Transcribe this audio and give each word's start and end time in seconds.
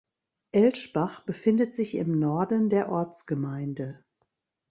Elschbach 0.51 1.19
befindet 1.25 1.73
sich 1.75 1.93
im 1.93 2.17
Norden 2.17 2.71
der 2.71 2.89
Ortsgemeinde. 2.89 4.03